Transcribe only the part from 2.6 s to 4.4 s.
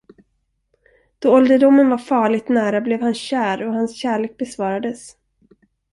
blev han kär och hans kärlek